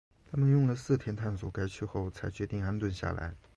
[0.31, 3.35] 他们用了四天探索该区后才决定安顿下来。